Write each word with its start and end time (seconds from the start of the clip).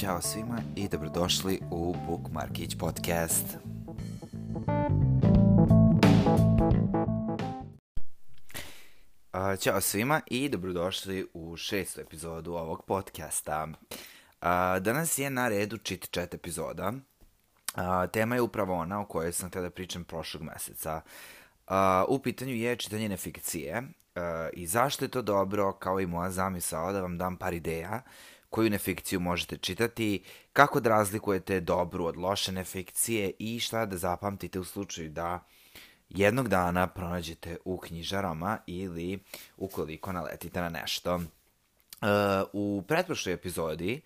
Ćao 0.00 0.20
svima 0.20 0.58
i 0.76 0.88
dobrodošli 0.88 1.60
u 1.70 1.94
Bookmarkić 2.06 2.78
podcast. 2.78 3.44
Ćao 9.58 9.80
svima 9.80 10.20
i 10.26 10.48
dobrodošli 10.48 11.26
u 11.34 11.56
šestu 11.56 12.00
epizodu 12.00 12.52
ovog 12.52 12.84
podcasta. 12.86 13.68
Danas 14.80 15.18
je 15.18 15.30
na 15.30 15.48
redu 15.48 15.78
Chit 15.78 16.08
Chat 16.12 16.34
epizoda. 16.34 16.92
Tema 18.12 18.34
je 18.34 18.42
upravo 18.42 18.74
ona 18.74 19.00
o 19.00 19.06
kojoj 19.06 19.32
sam 19.32 19.48
htio 19.48 19.62
da 19.62 19.70
pričam 19.70 20.04
prošlog 20.04 20.42
meseca. 20.42 21.00
U 22.08 22.18
pitanju 22.18 22.54
je 22.54 22.76
čitanje 22.76 23.08
nefikcije 23.08 23.82
i 24.52 24.66
zašto 24.66 25.04
je 25.04 25.08
to 25.08 25.22
dobro, 25.22 25.72
kao 25.72 26.00
i 26.00 26.06
moja 26.06 26.30
zamisao 26.30 26.92
da 26.92 27.00
vam 27.00 27.18
dam 27.18 27.36
par 27.36 27.54
ideja 27.54 28.02
koju 28.50 28.70
nefikciju 28.70 29.20
možete 29.20 29.56
čitati, 29.56 30.22
kako 30.52 30.80
da 30.80 30.90
razlikujete 30.90 31.60
dobru 31.60 32.04
od 32.04 32.16
loše 32.16 32.52
nefikcije 32.52 33.32
i 33.38 33.60
šta 33.60 33.86
da 33.86 33.96
zapamtite 33.96 34.60
u 34.60 34.64
slučaju 34.64 35.10
da 35.10 35.44
jednog 36.08 36.48
dana 36.48 36.86
pronađete 36.86 37.56
u 37.64 37.78
knjižarama 37.78 38.58
ili 38.66 39.18
ukoliko 39.56 40.12
naletite 40.12 40.60
na 40.60 40.68
nešto. 40.68 41.14
Uh, 41.14 41.20
u 42.52 42.82
pretprošloj 42.88 43.34
epizodi 43.34 44.00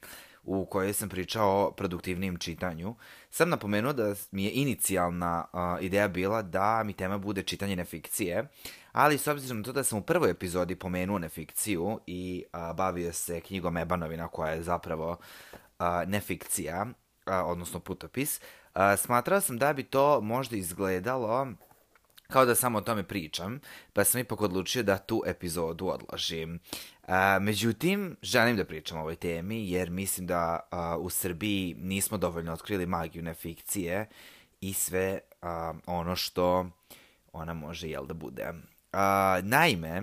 u 0.45 0.67
kojoj 0.67 0.93
sam 0.93 1.09
pričao 1.09 1.67
o 1.67 1.71
produktivnijem 1.71 2.39
čitanju, 2.39 2.95
sam 3.31 3.49
napomenuo 3.49 3.93
da 3.93 4.15
mi 4.31 4.45
je 4.45 4.51
inicijalna 4.51 5.45
ideja 5.81 6.09
bila 6.09 6.43
da 6.43 6.83
mi 6.85 6.93
tema 6.93 7.19
bude 7.19 7.43
čitanje 7.43 7.77
nefikcije, 7.77 8.49
ali 8.95 9.19
s 9.19 9.27
obzirom 9.27 9.59
na 9.59 9.65
to 9.65 9.73
da 9.73 9.85
sam 9.85 9.99
u 9.99 10.03
prvoj 10.03 10.31
epizodi 10.31 10.77
pomenuo 10.77 11.19
nefikciju 11.19 12.01
i 12.07 12.45
a, 12.53 12.73
bavio 12.73 13.13
se 13.13 13.41
knjigom 13.41 13.77
Ebanovina 13.77 14.29
koja 14.29 14.53
je 14.53 14.63
zapravo 14.63 15.17
a, 15.79 16.05
nefikcija, 16.05 16.87
a, 17.27 17.45
odnosno 17.45 17.81
putopis, 17.81 18.41
a, 18.75 18.97
smatrao 18.97 19.41
sam 19.41 19.59
da 19.59 19.73
bi 19.73 19.83
to 19.83 20.21
možda 20.21 20.57
izgledalo 20.57 21.47
kao 22.29 22.45
da 22.45 22.55
samo 22.55 22.79
o 22.79 22.81
tome 22.81 23.03
pričam, 23.03 23.61
pa 23.93 24.05
sam 24.05 24.21
ipak 24.21 24.41
odlučio 24.41 24.83
da 24.83 24.99
tu 24.99 25.23
epizodu 25.27 25.89
odložim. 25.89 26.61
A, 27.07 27.39
međutim, 27.41 28.17
želim 28.23 28.57
da 28.57 28.65
pričam 28.65 28.99
o 28.99 29.01
ovoj 29.01 29.17
temi, 29.17 29.71
jer 29.71 29.91
mislim 29.91 30.27
da 30.27 30.69
a, 30.71 30.97
u 30.99 31.11
Srbiji 31.11 31.77
nismo 31.79 32.19
dovoljno 32.19 32.53
otkrili 32.53 32.87
magiju 32.87 33.23
nefikcije 33.23 34.09
i 34.61 34.73
sve 34.73 35.21
a, 35.43 35.73
ono 35.87 36.17
što 36.17 36.67
ona 37.33 37.55
može, 37.55 37.89
jel 37.89 38.07
da 38.07 38.15
bude. 38.15 38.53
Naime, 39.43 40.03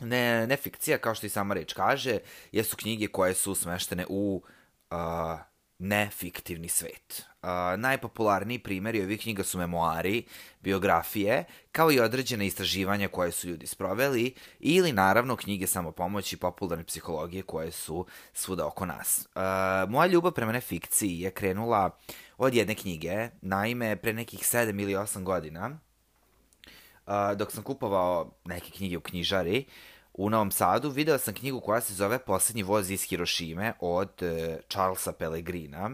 ne, 0.00 0.46
ne 0.46 0.56
fikcija, 0.56 0.98
kao 0.98 1.14
što 1.14 1.26
i 1.26 1.30
sama 1.30 1.54
reč 1.54 1.72
kaže, 1.72 2.18
jesu 2.52 2.76
knjige 2.76 3.06
koje 3.06 3.34
su 3.34 3.54
smeštene 3.54 4.06
u 4.08 4.42
a, 4.90 5.38
nefiktivni 5.80 6.68
svet. 6.68 7.24
Uh, 7.42 7.48
najpopularniji 7.80 8.58
primjeri 8.58 9.02
ovih 9.02 9.20
knjiga 9.20 9.42
su 9.42 9.58
memoari, 9.58 10.24
biografije, 10.60 11.44
kao 11.72 11.92
i 11.92 12.00
određene 12.00 12.46
istraživanja 12.46 13.08
koje 13.08 13.32
su 13.32 13.48
ljudi 13.48 13.66
sproveli, 13.66 14.34
ili 14.58 14.92
naravno 14.92 15.36
knjige 15.36 15.66
samopomoći 15.66 16.36
popularne 16.36 16.84
psihologije 16.84 17.42
koje 17.42 17.70
su 17.70 18.06
svuda 18.32 18.66
oko 18.66 18.86
nas. 18.86 19.28
Uh, 19.34 19.90
moja 19.90 20.06
ljubav 20.06 20.32
prema 20.32 20.52
nefikciji 20.52 21.20
je 21.20 21.30
krenula 21.30 21.98
od 22.38 22.54
jedne 22.54 22.74
knjige, 22.74 23.28
naime 23.42 23.96
pre 23.96 24.12
nekih 24.12 24.40
7 24.40 24.82
ili 24.82 24.94
8 24.94 25.22
godina, 25.22 25.78
uh, 27.10 27.36
dok 27.36 27.52
sam 27.52 27.62
kupovao 27.62 28.30
neke 28.44 28.70
knjige 28.70 28.96
u 28.96 29.00
knjižari 29.00 29.64
u 30.14 30.30
Novom 30.30 30.50
Sadu, 30.50 30.90
video 30.90 31.18
sam 31.18 31.34
knjigu 31.34 31.60
koja 31.60 31.80
se 31.80 31.94
zove 31.94 32.18
Poslednji 32.18 32.62
voz 32.62 32.90
iz 32.90 33.02
Hirošime 33.02 33.72
od 33.80 34.10
uh, 34.22 34.28
Charlesa 34.68 35.12
Pellegrina. 35.12 35.90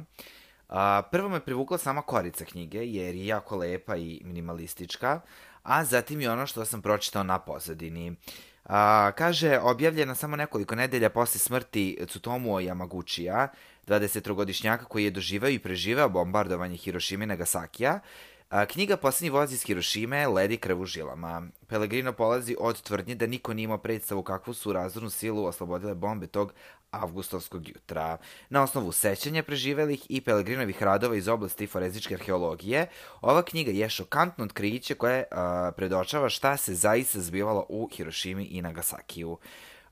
Uh, 0.68 0.76
prvo 1.10 1.28
me 1.28 1.40
privukla 1.40 1.78
sama 1.78 2.02
korica 2.02 2.44
knjige, 2.44 2.78
jer 2.78 3.14
je 3.14 3.26
jako 3.26 3.56
lepa 3.56 3.96
i 3.96 4.20
minimalistička, 4.24 5.20
a 5.62 5.84
zatim 5.84 6.20
i 6.20 6.28
ono 6.28 6.46
što 6.46 6.64
sam 6.64 6.82
pročitao 6.82 7.22
na 7.22 7.38
pozadini. 7.38 8.16
A, 8.64 9.12
kaže, 9.16 9.58
objavljena 9.58 10.14
samo 10.14 10.36
nekoliko 10.36 10.74
nedelja 10.74 11.10
posle 11.10 11.38
smrti 11.38 11.98
Tsutomu 12.06 12.60
Yamaguchija, 12.60 13.48
23-godišnjaka 13.86 14.84
koji 14.84 15.04
je 15.04 15.10
doživao 15.10 15.50
i 15.50 15.58
preživeo 15.58 16.08
bombardovanje 16.08 16.76
Hirošime 16.76 17.24
i 17.24 17.26
Nagasakija, 17.26 18.00
A, 18.48 18.66
knjiga 18.66 18.96
Poslednji 18.96 19.30
voz 19.30 19.52
iz 19.52 19.62
Hirošime 19.62 20.26
ledi 20.26 20.56
krv 20.56 20.80
u 20.80 20.84
žilama. 20.86 21.42
Pellegrino 21.66 22.12
polazi 22.12 22.56
od 22.60 22.82
tvrdnje 22.82 23.14
da 23.14 23.26
niko 23.26 23.54
nije 23.54 23.64
imao 23.64 23.78
predstavu 23.78 24.22
kakvu 24.22 24.54
su 24.54 24.72
razornu 24.72 25.10
silu 25.10 25.44
oslobodile 25.44 25.94
bombe 25.94 26.26
tog 26.26 26.52
avgustovskog 26.90 27.68
jutra. 27.68 28.18
Na 28.50 28.62
osnovu 28.62 28.92
sećanja 28.92 29.42
preživelih 29.42 30.06
i 30.08 30.20
Pellegrinovih 30.20 30.82
radova 30.82 31.16
iz 31.16 31.28
oblasti 31.28 31.66
forenzičke 31.66 32.14
arheologije, 32.14 32.86
ova 33.20 33.42
knjiga 33.42 33.70
je 33.70 33.88
šokantno 33.88 34.44
otkriće 34.44 34.94
koje 34.94 35.24
a, 35.30 35.72
predočava 35.76 36.28
šta 36.28 36.56
se 36.56 36.74
zaista 36.74 37.20
zbivalo 37.20 37.66
u 37.68 37.88
Hirošimi 37.92 38.44
i 38.44 38.62
Nagasakiju. 38.62 39.38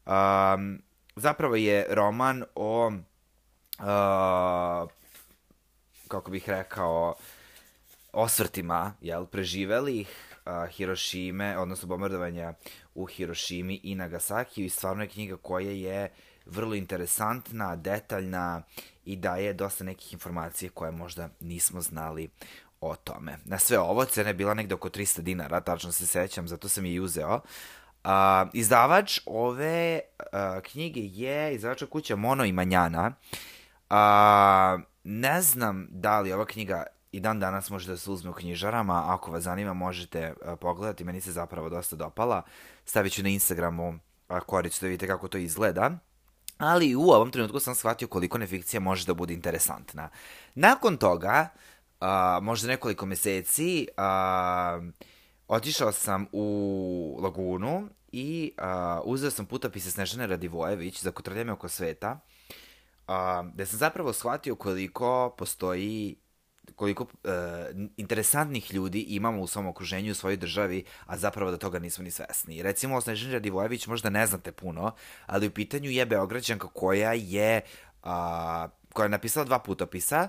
Um, 0.06 0.82
zapravo 1.16 1.56
je 1.56 1.86
roman 1.90 2.44
o 2.54 2.92
a, 3.78 4.86
kako 6.08 6.30
bih 6.30 6.48
rekao 6.48 7.14
osvrtima, 8.14 8.94
jel, 9.00 9.26
preživelih 9.26 10.08
uh, 10.46 10.70
Hirošime, 10.70 11.58
odnosno 11.58 11.88
bombardovanja 11.88 12.54
u 12.94 13.06
Hirošimi 13.06 13.80
i 13.82 13.94
Nagasakiju 13.94 14.64
i 14.64 14.68
stvarno 14.68 15.02
je 15.02 15.08
knjiga 15.08 15.36
koja 15.36 15.70
je 15.70 16.12
vrlo 16.46 16.74
interesantna, 16.74 17.76
detaljna 17.76 18.62
i 19.04 19.16
daje 19.16 19.52
dosta 19.52 19.84
nekih 19.84 20.12
informacija 20.12 20.70
koje 20.74 20.90
možda 20.90 21.28
nismo 21.40 21.80
znali 21.80 22.30
o 22.80 22.96
tome. 22.96 23.38
Na 23.44 23.58
sve 23.58 23.78
ovo 23.78 24.04
cena 24.04 24.28
je 24.28 24.34
bila 24.34 24.54
negde 24.54 24.74
oko 24.74 24.88
300 24.88 25.20
dinara, 25.20 25.60
tačno 25.60 25.92
se 25.92 26.06
sećam, 26.06 26.48
zato 26.48 26.68
sam 26.68 26.84
je 26.84 26.92
i 26.92 27.00
uzeo. 27.00 27.34
Uh, 28.04 28.10
izdavač 28.52 29.20
ove 29.26 30.00
uh, 30.18 30.62
knjige 30.62 31.00
je 31.00 31.54
izdavača 31.54 31.86
kuća 31.86 32.16
Mono 32.16 32.44
i 32.44 32.52
Manjana. 32.52 33.12
Uh, 33.90 33.96
ne 35.04 35.42
znam 35.42 35.86
da 35.90 36.20
li 36.20 36.32
ova 36.32 36.46
knjiga 36.46 36.84
i 37.14 37.20
dan 37.20 37.40
danas 37.40 37.70
može 37.70 37.88
da 37.88 37.96
se 37.96 38.10
uzme 38.10 38.30
u 38.30 38.34
knjižarama. 38.34 39.04
Ako 39.06 39.30
vas 39.30 39.42
zanima, 39.42 39.72
možete 39.72 40.32
uh, 40.32 40.58
pogledati. 40.60 41.04
Meni 41.04 41.20
se 41.20 41.32
zapravo 41.32 41.68
dosta 41.68 41.96
dopala. 41.96 42.42
Stavit 42.84 43.12
ću 43.12 43.22
na 43.22 43.28
Instagramu 43.28 43.88
uh, 43.88 44.40
koricu 44.46 44.84
da 44.84 44.88
vidite 44.88 45.06
kako 45.06 45.28
to 45.28 45.38
izgleda. 45.38 45.90
Ali 46.58 46.96
u 46.96 47.02
ovom 47.02 47.30
trenutku 47.30 47.60
sam 47.60 47.74
shvatio 47.74 48.08
koliko 48.08 48.38
nefikcija 48.38 48.80
može 48.80 49.06
da 49.06 49.14
bude 49.14 49.34
interesantna. 49.34 50.08
Nakon 50.54 50.96
toga, 50.96 51.48
uh, 52.00 52.06
možda 52.42 52.68
nekoliko 52.68 53.06
meseci, 53.06 53.88
uh, 53.96 54.84
otišao 55.48 55.92
sam 55.92 56.26
u 56.32 57.18
Lagunu 57.22 57.88
i 58.12 58.52
uh, 58.58 58.64
uzeo 59.04 59.30
sam 59.30 59.46
putopise 59.46 59.90
Snežane 59.90 60.26
Radivojević 60.26 61.02
za 61.02 61.10
kotrljame 61.10 61.52
oko 61.52 61.68
sveta, 61.68 62.18
uh, 63.08 63.14
gde 63.54 63.66
sam 63.66 63.78
zapravo 63.78 64.12
shvatio 64.12 64.54
koliko 64.54 65.34
postoji 65.38 66.16
koliko 66.76 67.04
uh, 67.04 67.10
interesantnih 67.96 68.74
ljudi 68.74 69.00
imamo 69.00 69.40
u 69.40 69.46
svom 69.46 69.66
okruženju, 69.66 70.12
u 70.12 70.14
svojoj 70.14 70.36
državi, 70.36 70.84
a 71.06 71.18
zapravo 71.18 71.50
da 71.50 71.56
toga 71.56 71.78
nismo 71.78 72.04
ni 72.04 72.10
svesni. 72.10 72.62
Recimo, 72.62 73.00
Snežana 73.00 73.32
Radivojević 73.32 73.86
možda 73.86 74.10
ne 74.10 74.26
znate 74.26 74.52
puno, 74.52 74.94
ali 75.26 75.46
u 75.46 75.50
pitanju 75.50 75.90
je 75.90 76.06
Beograđanka 76.06 76.68
koja 76.68 77.12
je, 77.12 77.60
uh, 78.02 78.10
koja 78.92 79.04
je 79.04 79.08
napisala 79.08 79.44
dva 79.44 79.58
putopisa, 79.58 80.28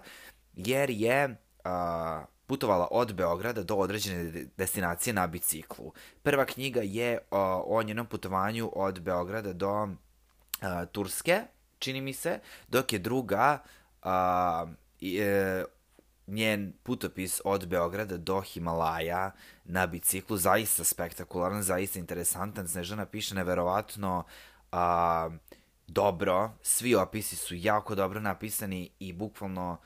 jer 0.53 0.89
je 0.89 1.29
uh, 1.29 2.25
putovala 2.47 2.87
od 2.91 3.13
Beograda 3.13 3.63
do 3.63 3.75
određene 3.75 4.45
destinacije 4.57 5.13
na 5.13 5.27
biciklu. 5.27 5.93
Prva 6.23 6.45
knjiga 6.45 6.81
je 6.83 7.17
uh, 7.17 7.37
o 7.65 7.83
njenom 7.83 8.05
putovanju 8.05 8.71
od 8.75 8.99
Beograda 8.99 9.53
do 9.53 9.83
uh, 9.83 9.89
Turske, 10.91 11.41
čini 11.79 12.01
mi 12.01 12.13
se, 12.13 12.39
dok 12.67 12.93
je 12.93 12.99
druga 12.99 13.59
uh, 14.03 14.09
e, 15.01 15.63
njen 16.27 16.73
putopis 16.83 17.41
od 17.45 17.67
Beograda 17.67 18.17
do 18.17 18.41
Himalaja 18.41 19.31
na 19.65 19.87
biciklu, 19.87 20.37
zaista 20.37 20.83
spektakularan, 20.83 21.63
zaista 21.63 21.99
interesantan. 21.99 22.67
Snežana 22.67 23.05
piše 23.05 23.35
neverovatno 23.35 24.23
a, 24.71 25.29
dobro, 25.87 26.51
svi 26.61 26.95
opisi 26.95 27.35
su 27.35 27.55
jako 27.55 27.95
dobro 27.95 28.19
napisani 28.19 28.89
i 28.99 29.13
bukvalno 29.13 29.77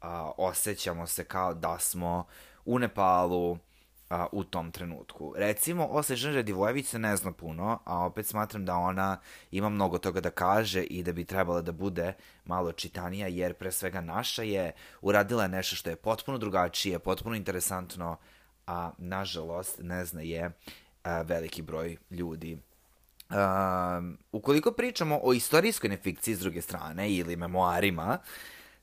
a, 0.00 0.30
osjećamo 0.36 1.06
se 1.06 1.24
kao 1.24 1.54
da 1.54 1.78
smo 1.78 2.26
u 2.64 2.78
Nepalu, 2.78 3.58
a, 4.10 4.26
u 4.32 4.44
tom 4.44 4.70
trenutku. 4.70 5.34
Recimo, 5.36 5.86
o 5.86 6.02
Snežani 6.02 6.36
Radivojević 6.36 6.86
se 6.86 6.98
ne 6.98 7.16
zna 7.16 7.32
puno, 7.32 7.78
a 7.84 8.04
opet 8.04 8.26
smatram 8.26 8.64
da 8.64 8.74
ona 8.74 9.18
ima 9.50 9.68
mnogo 9.68 9.98
toga 9.98 10.20
da 10.20 10.30
kaže 10.30 10.82
i 10.82 11.02
da 11.02 11.12
bi 11.12 11.24
trebala 11.24 11.62
da 11.62 11.72
bude 11.72 12.12
malo 12.44 12.72
čitanija, 12.72 13.26
jer 13.26 13.54
pre 13.54 13.72
svega 13.72 14.00
naša 14.00 14.42
je 14.42 14.72
uradila 15.02 15.48
nešto 15.48 15.76
što 15.76 15.90
je 15.90 15.96
potpuno 15.96 16.38
drugačije, 16.38 16.98
potpuno 16.98 17.36
interesantno, 17.36 18.16
a 18.66 18.90
nažalost 18.98 19.80
ne 19.82 20.04
zna 20.04 20.20
je 20.20 20.50
a, 21.02 21.22
veliki 21.22 21.62
broj 21.62 21.96
ljudi 22.10 22.58
Um, 23.30 24.18
ukoliko 24.32 24.72
pričamo 24.72 25.20
o 25.22 25.32
istorijskoj 25.32 25.90
nefikciji 25.90 26.34
s 26.34 26.40
druge 26.40 26.62
strane 26.62 27.12
ili 27.12 27.36
memoarima, 27.36 28.18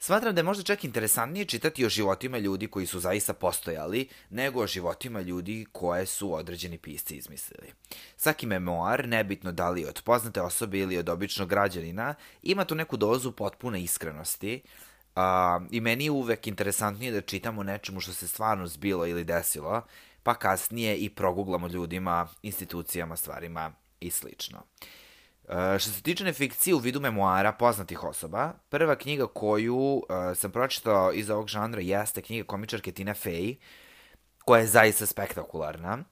smatram 0.06 0.36
da 0.36 0.40
je 0.40 0.44
možda 0.44 0.64
čak 0.64 0.84
interesantnije 0.84 1.46
čitati 1.46 1.86
o 1.86 1.90
životima 1.90 2.38
ljudi 2.38 2.68
koji 2.68 2.86
su 2.86 3.00
zaista 3.00 3.34
postojali, 3.34 4.08
nego 4.30 4.62
o 4.62 4.68
životima 4.68 5.22
ljudi 5.22 5.66
koje 5.72 6.06
su 6.06 6.34
određeni 6.34 6.78
pisci 6.78 7.16
izmislili. 7.16 7.74
Svaki 8.18 8.46
memoar, 8.46 9.08
nebitno 9.08 9.52
da 9.52 9.70
li 9.70 9.86
od 9.86 10.02
poznate 10.02 10.42
osobe 10.42 10.80
ili 10.80 10.98
od 10.98 11.10
običnog 11.10 11.50
građanina, 11.50 12.16
ima 12.44 12.66
tu 12.66 12.76
neku 12.76 12.98
dozu 12.98 13.32
potpune 13.32 13.84
iskrenosti, 13.84 14.62
Uh, 15.16 15.22
I 15.72 15.82
meni 15.82 16.06
je 16.06 16.12
uvek 16.12 16.48
interesantnije 16.48 17.12
da 17.12 17.22
čitamo 17.22 17.64
nečemu 17.64 18.00
što 18.00 18.14
se 18.14 18.28
stvarno 18.28 18.68
zbilo 18.68 19.08
ili 19.08 19.24
desilo, 19.24 19.82
pa 20.24 20.34
kasnije 20.34 20.98
i 20.98 21.10
proguglamo 21.10 21.68
ljudima, 21.68 22.28
institucijama, 22.44 23.16
stvarima 23.16 23.72
i 24.00 24.12
slično. 24.12 24.64
Uh, 25.48 25.80
što 25.80 25.90
se 25.90 26.02
tiče 26.02 26.24
nefikcije 26.24 26.76
u 26.76 26.78
vidu 26.78 27.00
memoara 27.00 27.52
poznatih 27.52 28.04
osoba, 28.04 28.54
prva 28.70 28.96
knjiga 28.96 29.28
koju 29.28 29.76
uh, 29.76 30.04
sam 30.36 30.52
pročitao 30.52 31.14
iz 31.14 31.30
ovog 31.30 31.48
žanra 31.48 31.82
jeste 31.82 32.22
knjiga 32.22 32.48
komičarke 32.48 32.92
Tina 32.92 33.14
Fey, 33.14 33.56
koja 34.46 34.62
je 34.62 34.68
zaista 34.68 35.06
spektakularna. 35.06 36.04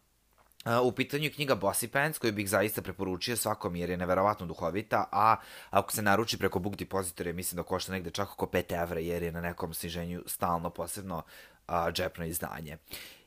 Uh, 0.65 0.88
u 0.88 0.91
pitanju 0.91 1.24
je 1.24 1.31
knjiga 1.31 1.56
Bossy 1.56 1.88
Pants, 1.88 2.19
koju 2.19 2.33
bih 2.33 2.50
zaista 2.50 2.81
preporučio 2.81 3.38
svakom 3.38 3.75
jer 3.75 3.89
je 3.89 3.97
neverovatno 3.97 4.45
duhovita, 4.45 5.06
a 5.12 5.36
ako 5.69 5.91
se 5.91 6.01
naruči 6.01 6.38
preko 6.38 6.59
Book 6.59 6.75
Depository, 6.75 7.33
mislim 7.33 7.57
da 7.57 7.63
košta 7.63 7.91
negde 7.91 8.12
čak 8.12 8.31
oko 8.31 8.45
5 8.45 8.81
evra, 8.83 9.00
jer 9.00 9.24
je 9.24 9.31
na 9.31 9.41
nekom 9.41 9.74
sniženju 9.74 10.24
stalno 10.25 10.69
posebno 10.69 11.24
uh, 11.68 11.74
džepno 11.91 12.25
izdanje. 12.25 12.77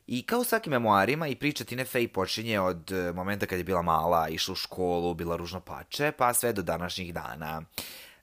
I 0.07 0.23
kao 0.23 0.39
u 0.39 0.43
svakim 0.43 0.71
memoarima 0.71 1.27
i 1.27 1.35
priča 1.35 1.63
Tine 1.63 1.85
Fey 1.85 2.07
počinje 2.07 2.59
od 2.59 2.91
uh, 2.91 3.15
momenta 3.15 3.45
kad 3.45 3.57
je 3.57 3.63
bila 3.63 3.81
mala, 3.81 4.29
išla 4.29 4.51
u 4.51 4.55
školu, 4.55 5.13
bila 5.13 5.35
ružno 5.35 5.59
pače, 5.59 6.11
pa 6.11 6.33
sve 6.33 6.53
do 6.53 6.61
današnjih 6.61 7.13
dana. 7.13 7.61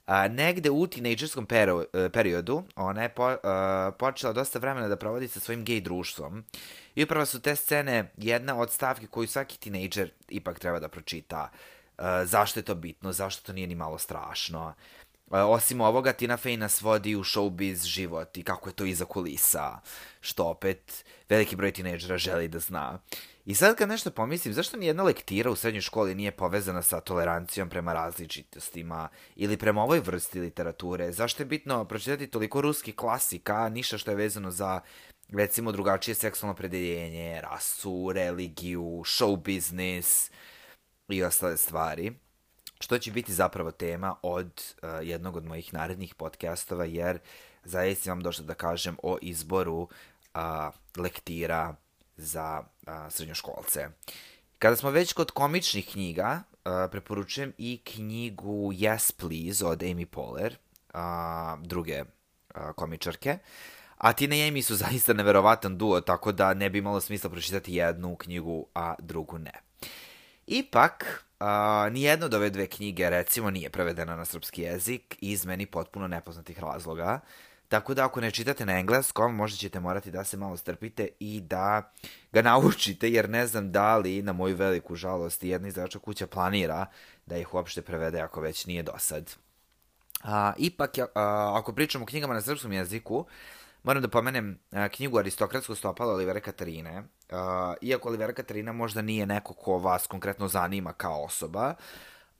A, 0.05 0.27
negde 0.27 0.69
u 0.69 0.87
tinejdžerskom 0.87 1.45
peru, 1.45 1.83
periodu 2.13 2.63
ona 2.75 3.03
je 3.03 3.09
po, 3.09 3.23
a, 3.43 3.91
počela 3.99 4.33
dosta 4.33 4.59
vremena 4.59 4.87
da 4.87 4.95
provodi 4.95 5.27
sa 5.27 5.39
svojim 5.39 5.63
gej 5.65 5.81
društvom. 5.81 6.43
I 6.95 7.03
upravo 7.03 7.25
su 7.25 7.41
te 7.41 7.55
scene 7.55 8.11
jedna 8.17 8.57
od 8.57 8.71
stavke 8.71 9.07
koju 9.07 9.27
svaki 9.27 9.57
tinejdžer 9.57 10.11
ipak 10.29 10.59
treba 10.59 10.79
da 10.79 10.89
pročita. 10.89 11.49
A, 11.97 12.25
zašto 12.25 12.59
je 12.59 12.63
to 12.63 12.75
bitno, 12.75 13.11
zašto 13.11 13.47
to 13.47 13.53
nije 13.53 13.67
ni 13.67 13.75
malo 13.75 13.97
strašno. 13.97 14.59
A, 14.59 14.73
osim 15.43 15.81
ovoga, 15.81 16.13
Tina 16.13 16.37
Fey 16.37 16.57
nas 16.57 16.81
vodi 16.81 17.15
u 17.15 17.23
showbiz 17.23 17.85
život 17.85 18.37
i 18.37 18.43
kako 18.43 18.69
je 18.69 18.73
to 18.73 18.85
iza 18.85 19.05
kulisa, 19.05 19.79
što 20.21 20.45
opet 20.45 21.05
veliki 21.29 21.55
broj 21.55 21.71
tinejdžera 21.71 22.17
želi 22.17 22.47
da 22.47 22.59
zna. 22.59 22.99
I 23.45 23.55
sad 23.55 23.75
kad 23.75 23.89
nešto 23.89 24.11
pomislim, 24.11 24.53
zašto 24.53 24.77
ni 24.77 24.85
jedna 24.85 25.03
lektira 25.03 25.51
u 25.51 25.55
srednjoj 25.55 25.81
školi 25.81 26.15
nije 26.15 26.31
povezana 26.31 26.81
sa 26.81 27.01
tolerancijom 27.01 27.69
prema 27.69 27.93
različitostima 27.93 29.09
ili 29.35 29.57
prema 29.57 29.83
ovoj 29.83 29.99
vrsti 29.99 30.39
literature? 30.39 31.11
Zašto 31.11 31.43
je 31.43 31.47
bitno 31.47 31.85
pročitati 31.85 32.27
toliko 32.27 32.61
ruskih 32.61 32.95
klasika, 32.95 33.69
ništa 33.69 33.97
što 33.97 34.11
je 34.11 34.17
vezano 34.17 34.51
za 34.51 34.81
recimo 35.29 35.71
drugačije 35.71 36.15
seksualno 36.15 36.55
predeljenje, 36.55 37.41
rasu, 37.41 38.11
religiju, 38.13 39.01
show 39.05 39.55
business 39.55 40.31
i 41.09 41.23
ostale 41.23 41.57
stvari? 41.57 42.24
Što 42.79 42.97
će 42.97 43.11
biti 43.11 43.33
zapravo 43.33 43.71
tema 43.71 44.15
od 44.21 44.63
uh, 44.83 44.89
jednog 45.01 45.35
od 45.35 45.45
mojih 45.45 45.73
narednih 45.73 46.15
podcastova, 46.15 46.85
jer 46.85 47.19
zaista 47.63 48.09
vam 48.09 48.21
došlo 48.21 48.45
da 48.45 48.53
kažem 48.53 48.97
o 49.03 49.17
izboru 49.21 49.81
uh, 49.81 49.89
lektira 50.97 51.75
za 52.17 52.63
a, 52.85 53.09
srednjoškolce. 53.09 53.87
Kada 54.59 54.75
smo 54.75 54.89
već 54.89 55.13
kod 55.13 55.31
komičnih 55.31 55.89
knjiga, 55.91 56.43
a, 56.63 56.87
preporučujem 56.91 57.53
i 57.57 57.81
knjigu 57.83 58.73
Yes 58.73 59.11
Please 59.11 59.65
od 59.65 59.79
Amy 59.79 60.05
Poehler, 60.05 60.57
a, 60.93 61.57
druge 61.61 62.03
a, 62.53 62.73
komičarke. 62.73 63.37
A 63.97 64.13
Tina 64.13 64.35
i 64.35 64.39
Amy 64.39 64.61
su 64.61 64.75
zaista 64.85 65.13
neverovatan 65.13 65.77
duo, 65.77 66.01
tako 66.01 66.31
da 66.31 66.53
ne 66.53 66.69
bi 66.69 66.77
imalo 66.77 67.01
smisla 67.01 67.29
pročitati 67.29 67.75
jednu 67.75 68.15
knjigu, 68.15 68.65
a 68.75 68.95
drugu 68.99 69.37
ne. 69.37 69.53
Ipak, 70.47 71.25
a, 71.45 71.89
nijedna 71.89 72.25
od 72.25 72.33
ove 72.33 72.49
dve 72.49 72.67
knjige, 72.67 73.09
recimo, 73.09 73.51
nije 73.51 73.69
prevedena 73.69 74.15
na 74.15 74.25
srpski 74.25 74.61
jezik 74.61 75.17
iz 75.21 75.45
meni 75.45 75.65
potpuno 75.65 76.07
nepoznatih 76.07 76.59
razloga. 76.59 77.19
Tako 77.67 77.93
da 77.93 78.05
ako 78.05 78.21
ne 78.21 78.31
čitate 78.31 78.65
na 78.65 78.79
engleskom, 78.79 79.35
možda 79.35 79.57
ćete 79.57 79.79
morati 79.79 80.11
da 80.11 80.23
se 80.23 80.37
malo 80.37 80.57
strpite 80.57 81.07
i 81.19 81.41
da 81.41 81.91
ga 82.31 82.41
naučite, 82.41 83.09
jer 83.09 83.29
ne 83.29 83.47
znam 83.47 83.71
da 83.71 83.97
li, 83.97 84.21
na 84.21 84.33
moju 84.33 84.55
veliku 84.55 84.95
žalost, 84.95 85.43
jedna 85.43 85.67
izdavača 85.67 85.99
kuća 85.99 86.27
planira 86.27 86.85
da 87.25 87.37
ih 87.37 87.53
uopšte 87.53 87.81
prevede 87.81 88.19
ako 88.19 88.41
već 88.41 88.65
nije 88.65 88.83
do 88.83 88.93
sad. 88.97 89.35
A, 90.23 90.53
ipak, 90.57 90.97
a, 90.97 91.53
ako 91.55 91.73
pričamo 91.73 92.03
o 92.03 92.07
knjigama 92.07 92.33
na 92.33 92.41
srpskom 92.41 92.73
jeziku, 92.73 93.25
moram 93.85 94.01
da 94.01 94.07
pomenem 94.07 94.59
knjigu 94.91 95.19
Aristokratsko 95.19 95.75
stopalo 95.75 96.13
Olivera 96.13 96.39
Katarine. 96.39 97.03
Iako 97.81 98.09
Olivera 98.09 98.33
Katarina 98.33 98.73
možda 98.73 99.01
nije 99.01 99.25
neko 99.25 99.53
ko 99.53 99.77
vas 99.77 100.07
konkretno 100.07 100.47
zanima 100.47 100.93
kao 100.93 101.23
osoba, 101.23 101.75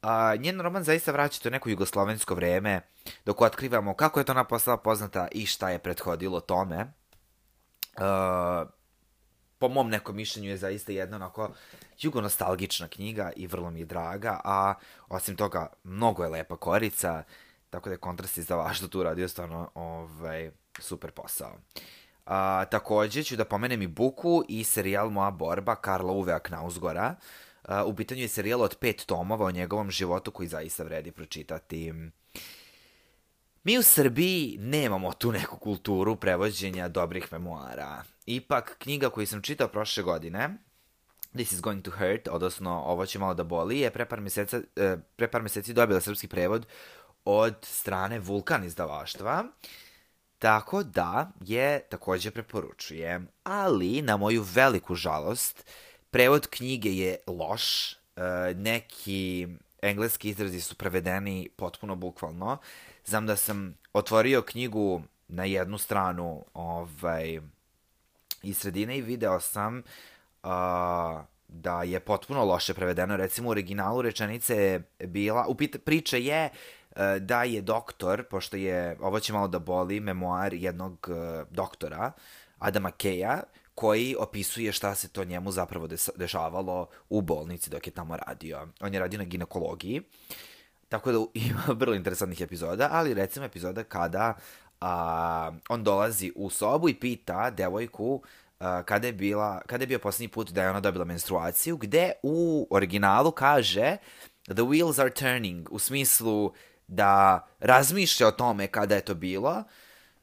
a, 0.02 0.36
njen 0.36 0.62
roman 0.62 0.84
zaista 0.84 1.12
vraća 1.12 1.42
to 1.42 1.50
neko 1.50 1.70
jugoslovensko 1.70 2.36
vreme, 2.36 2.82
dok 3.26 3.42
otkrivamo 3.42 3.94
kako 3.94 4.20
je 4.20 4.24
to 4.24 4.32
ona 4.32 4.44
postala 4.44 4.78
poznata 4.78 5.28
i 5.32 5.46
šta 5.46 5.70
je 5.70 5.80
prethodilo 5.80 6.40
tome. 6.40 6.94
A, 7.98 8.66
po 9.58 9.68
mom 9.70 9.90
nekom 9.90 10.16
mišljenju 10.16 10.50
je 10.50 10.58
zaista 10.58 10.92
jedna 10.92 11.16
onako 11.16 11.50
jugonostalgična 12.00 12.88
knjiga 12.88 13.32
i 13.36 13.48
vrlo 13.48 13.72
mi 13.72 13.80
je 13.80 13.86
draga, 13.86 14.42
a 14.44 14.74
osim 15.08 15.36
toga 15.36 15.74
mnogo 15.84 16.24
je 16.24 16.30
lepa 16.30 16.58
korica, 16.58 17.24
tako 17.70 17.90
da 17.90 17.94
je 17.94 18.00
kontrast 18.00 18.38
izdavaštvo 18.38 18.88
tu 18.88 19.04
radio 19.04 19.28
stvarno 19.28 19.72
ovaj, 19.76 20.52
super 20.80 21.12
posao. 21.12 21.58
A, 22.26 22.66
takođe 22.66 23.24
ću 23.24 23.36
da 23.36 23.46
pomenem 23.46 23.82
i 23.82 23.88
Buku 23.88 24.44
i 24.48 24.64
serijal 24.64 25.10
Moja 25.10 25.32
borba 25.32 25.76
Karla 25.76 26.12
Uvea 26.12 26.40
Knausgora, 26.40 27.16
uh, 27.18 27.26
Uh, 27.70 27.86
u 27.86 27.96
pitanju 27.96 28.22
je 28.22 28.28
serijal 28.28 28.62
od 28.62 28.76
pet 28.76 29.06
tomova 29.06 29.46
o 29.46 29.52
njegovom 29.52 29.92
životu 29.92 30.32
koji 30.32 30.48
zaista 30.48 30.84
vredi 30.84 31.12
pročitati. 31.12 31.94
Mi 33.64 33.78
u 33.78 33.84
Srbiji 33.84 34.58
nemamo 34.60 35.14
tu 35.14 35.32
neku 35.32 35.58
kulturu 35.58 36.16
prevođenja 36.16 36.88
dobrih 36.88 37.28
memoara. 37.32 38.04
Ipak, 38.26 38.76
knjiga 38.80 39.10
koju 39.10 39.28
sam 39.28 39.42
čitao 39.42 39.68
prošle 39.68 40.04
godine, 40.04 40.58
This 41.34 41.52
is 41.52 41.62
going 41.62 41.84
to 41.84 41.92
hurt, 41.92 42.28
odnosno 42.28 42.84
ovo 42.86 43.06
će 43.06 43.20
malo 43.20 43.34
da 43.34 43.44
boli, 43.44 43.80
je 43.80 43.92
pre 43.92 44.06
par, 44.06 44.22
meseca, 44.22 44.58
uh, 44.58 45.00
pre 45.16 45.28
par 45.28 45.42
meseci 45.42 45.74
dobila 45.74 46.02
srpski 46.02 46.28
prevod 46.28 46.66
od 47.26 47.56
strane 47.62 48.20
Vulkan 48.20 48.64
izdavaštva. 48.64 49.44
Tako 50.46 50.84
da 50.84 51.32
je 51.46 51.80
takođe 51.90 52.32
preporučujem, 52.32 53.28
ali 53.44 54.02
na 54.02 54.18
moju 54.18 54.46
veliku 54.54 54.96
žalost, 54.96 55.66
Prevod 56.16 56.48
knjige 56.48 56.90
je 56.90 57.18
loš, 57.28 57.94
e, 57.94 57.98
neki 58.56 59.48
engleski 59.82 60.30
izrazi 60.30 60.62
su 60.62 60.76
prevedeni 60.76 61.50
potpuno 61.56 61.96
bukvalno. 61.96 62.58
Znam 63.06 63.28
da 63.28 63.36
sam 63.36 63.78
otvorio 63.94 64.42
knjigu 64.42 65.02
na 65.28 65.44
jednu 65.44 65.78
stranu 65.78 66.46
ovaj, 66.54 67.40
iz 68.44 68.58
sredine 68.58 68.98
i 68.98 69.02
video 69.02 69.40
sam 69.40 69.78
uh, 70.44 70.50
da 71.48 71.84
je 71.84 72.00
potpuno 72.00 72.46
loše 72.46 72.74
prevedeno. 72.74 73.18
Recimo 73.18 73.50
u 73.50 73.52
originalu 73.52 74.02
rečenice 74.02 74.56
je 74.56 74.84
bila, 75.08 75.46
upita, 75.48 75.80
priča 75.80 76.18
je 76.18 76.50
da 77.20 77.44
je 77.44 77.62
doktor, 77.62 78.24
pošto 78.24 78.58
je, 78.58 78.98
ovo 79.00 79.20
će 79.20 79.34
malo 79.34 79.48
da 79.48 79.60
boli, 79.60 80.00
memoar 80.00 80.54
jednog 80.54 81.10
uh, 81.10 81.48
doktora, 81.50 82.12
Adama 82.60 82.92
Keja, 82.92 83.44
koji 83.76 84.16
opisuje 84.20 84.72
šta 84.72 84.96
se 84.96 85.08
to 85.08 85.24
njemu 85.24 85.52
zapravo 85.52 85.88
dešavalo 86.16 86.88
u 87.10 87.22
bolnici 87.22 87.70
dok 87.70 87.88
je 87.88 87.94
tamo 87.94 88.18
radio. 88.18 88.68
On 88.80 88.94
je 88.94 89.00
radio 89.00 89.18
na 89.18 89.26
ginekologiji, 89.26 90.02
tako 90.90 91.12
da 91.12 91.20
ima 91.48 91.64
vrlo 91.68 91.96
interesantnih 91.96 92.42
epizoda, 92.42 92.90
ali 92.92 93.14
recimo 93.14 93.46
epizoda 93.46 93.84
kada 93.84 94.34
a, 94.82 95.52
on 95.70 95.84
dolazi 95.84 96.32
u 96.36 96.50
sobu 96.50 96.90
i 96.90 97.00
pita 97.00 97.50
devojku 97.50 98.22
a, 98.60 98.84
kada 98.84 99.08
je, 99.08 99.14
bila, 99.14 99.62
kada 99.66 99.84
je 99.84 99.88
bio 99.88 100.00
poslednji 100.00 100.28
put 100.28 100.52
da 100.52 100.64
je 100.64 100.70
ona 100.70 100.80
dobila 100.80 101.06
menstruaciju, 101.06 101.78
gde 101.78 102.12
u 102.24 102.68
originalu 102.70 103.32
kaže 103.32 103.98
the 104.44 104.64
wheels 104.64 105.02
are 105.02 105.10
turning, 105.10 105.68
u 105.72 105.80
smislu 105.80 106.54
da 106.88 107.48
razmišlja 107.60 108.28
o 108.28 108.32
tome 108.32 108.68
kada 108.68 108.96
je 108.96 109.06
to 109.06 109.16
bilo, 109.16 109.64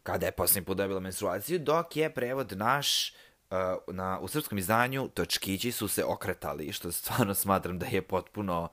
kada 0.03 0.27
je 0.27 0.33
poslednji 0.33 0.67
put 0.67 0.77
dobila 0.77 1.01
menstruaciju, 1.01 1.59
dok 1.59 1.97
je 1.97 2.15
prevod 2.15 2.53
naš 2.53 3.13
uh, 3.51 3.95
na, 3.95 4.19
u 4.21 4.29
srpskom 4.29 4.59
izdanju 4.59 5.09
točkići 5.09 5.73
su 5.73 5.89
se 5.89 6.05
okretali, 6.05 6.73
što 6.73 6.93
stvarno 6.93 7.35
smatram 7.35 7.79
da 7.79 7.87
je 7.87 8.03
potpuno 8.03 8.63
uh, 8.63 8.69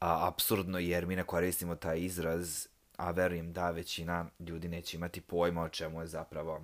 absurdno, 0.00 0.78
jer 0.78 1.06
mi 1.06 1.16
ne 1.16 1.24
koristimo 1.24 1.74
taj 1.74 1.98
izraz, 2.00 2.66
a 2.96 3.10
verujem 3.10 3.52
da 3.52 3.70
većina 3.70 4.26
ljudi 4.38 4.68
neće 4.68 4.96
imati 4.96 5.20
pojma 5.20 5.62
o 5.62 5.68
čemu 5.68 6.00
je 6.00 6.06
zapravo 6.06 6.60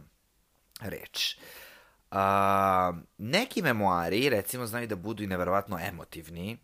reč. 0.81 1.39
Uh, 2.11 2.19
neki 3.19 3.63
memoari, 3.63 4.29
recimo, 4.29 4.67
znaju 4.67 4.87
da 4.87 4.97
budu 4.97 5.23
i 5.23 5.27
neverovatno 5.27 5.79
emotivni. 5.89 6.59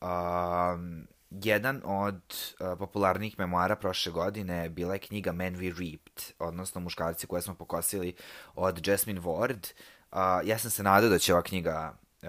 Uh, 0.00 0.08
jedan 1.30 1.82
od 1.84 2.22
uh, 2.60 2.78
popularnijih 2.78 3.38
memoara 3.38 3.76
prošle 3.76 4.12
godine 4.12 4.68
bila 4.68 4.94
je 4.94 4.98
knjiga 4.98 5.32
Men 5.32 5.56
We 5.56 5.78
Reaped, 5.78 6.34
odnosno 6.38 6.80
Muškarci 6.80 7.26
koje 7.26 7.42
smo 7.42 7.54
pokosili 7.54 8.14
od 8.54 8.86
Jasmine 8.86 9.20
Ward. 9.20 9.72
Uh, 10.12 10.18
ja 10.48 10.58
sam 10.58 10.70
se 10.70 10.82
nadao 10.82 11.10
da 11.10 11.18
će 11.18 11.34
ova 11.34 11.42
knjiga, 11.42 11.98
uh, 12.22 12.28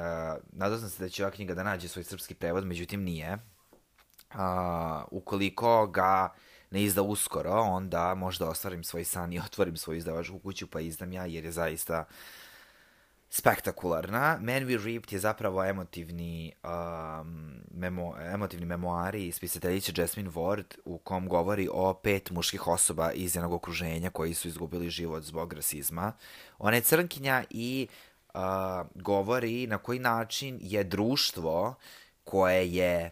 nadao 0.52 0.78
sam 0.78 0.90
se 0.90 1.04
da 1.04 1.10
će 1.10 1.24
ova 1.24 1.32
knjiga 1.32 1.54
da 1.54 1.64
nađe 1.64 1.88
svoj 1.88 2.04
srpski 2.04 2.36
prevod, 2.36 2.66
međutim 2.66 3.04
nije. 3.04 3.38
Uh, 4.34 4.40
ukoliko 5.12 5.88
ga 5.88 6.34
ne 6.72 6.84
izda 6.84 7.02
uskoro, 7.02 7.52
onda 7.52 8.16
možda 8.16 8.50
ostvarim 8.50 8.84
svoj 8.84 9.04
san 9.04 9.34
i 9.34 9.40
otvorim 9.46 9.78
svoju 9.78 9.98
izdavačku 9.98 10.40
kuću 10.40 10.68
pa 10.68 10.80
izdam 10.80 11.12
ja, 11.12 11.26
jer 11.26 11.46
je 11.46 11.52
zaista 11.52 12.06
spektakularna. 13.30 14.38
Man 14.42 14.66
We 14.66 14.86
Reaped 14.86 15.14
je 15.14 15.20
zapravo 15.20 15.66
emotivni, 15.66 16.54
um, 16.64 17.62
memo, 17.72 18.16
emotivni 18.34 18.66
memoari 18.66 19.32
spisateljice 19.32 19.92
Jasmine 19.96 20.30
Ward 20.30 20.78
u 20.86 20.98
kom 20.98 21.28
govori 21.28 21.70
o 21.72 21.94
pet 21.94 22.32
muških 22.32 22.68
osoba 22.68 23.12
iz 23.12 23.36
jednog 23.36 23.54
okruženja 23.54 24.10
koji 24.10 24.34
su 24.34 24.48
izgubili 24.48 24.90
život 24.90 25.24
zbog 25.24 25.54
rasizma. 25.54 26.14
Ona 26.58 26.76
je 26.76 26.82
crnkinja 26.82 27.44
i 27.50 27.88
uh, 28.34 28.42
govori 28.96 29.68
na 29.68 29.78
koji 29.78 30.00
način 30.00 30.60
je 30.62 30.84
društvo 30.84 31.76
koje 32.24 32.74
je 32.74 33.12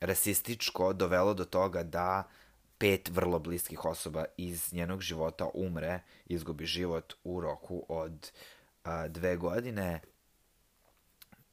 rasističko 0.00 0.92
dovelo 0.92 1.34
do 1.34 1.44
toga 1.44 1.82
da 1.82 2.28
pet 2.78 3.08
vrlo 3.08 3.38
bliskih 3.38 3.84
osoba 3.84 4.24
iz 4.36 4.72
njenog 4.72 5.00
života 5.00 5.48
umre, 5.54 6.00
izgubi 6.26 6.66
život 6.66 7.14
u 7.24 7.40
roku 7.40 7.84
od 7.88 8.12
uh, 8.12 8.53
a, 8.84 9.08
dve 9.08 9.36
godine. 9.36 10.00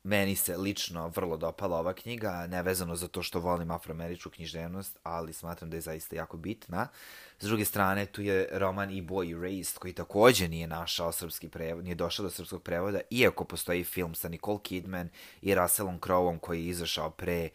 Meni 0.03 0.35
se 0.35 0.57
lično 0.57 1.07
vrlo 1.07 1.37
dopala 1.37 1.79
ova 1.79 1.93
knjiga, 1.93 2.47
nevezano 2.47 2.95
za 2.95 3.07
to 3.07 3.23
što 3.23 3.39
volim 3.39 3.71
afroameričku 3.71 4.29
književnost, 4.29 4.99
ali 5.03 5.33
smatram 5.33 5.69
da 5.69 5.77
je 5.77 5.81
zaista 5.81 6.15
jako 6.15 6.37
bitna. 6.37 6.87
S 7.39 7.45
druge 7.45 7.65
strane, 7.65 8.05
tu 8.05 8.21
je 8.21 8.47
roman 8.51 8.91
I 8.91 9.01
Boy 9.01 9.37
Erased, 9.37 9.77
koji 9.77 9.93
takođe 9.93 10.47
nije 10.47 10.67
našao 10.67 11.11
srpski 11.11 11.49
prevod, 11.49 11.83
nije 11.83 11.95
došao 11.95 12.23
do 12.23 12.29
srpskog 12.29 12.63
prevoda, 12.63 12.99
iako 13.09 13.43
postoji 13.45 13.83
film 13.83 14.15
sa 14.15 14.29
Nicole 14.29 14.59
Kidman 14.63 15.09
i 15.41 15.55
Russellom 15.55 15.99
Croweom 15.99 16.39
koji 16.39 16.59
je 16.59 16.69
izašao 16.69 17.09
pre 17.09 17.49